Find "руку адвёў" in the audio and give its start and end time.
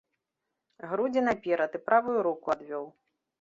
2.29-2.85